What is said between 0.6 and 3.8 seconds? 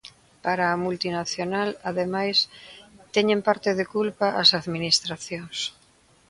a multinacional, ademais, teñen parte